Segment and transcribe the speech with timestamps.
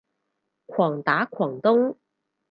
[0.65, 1.95] 狂打狂咚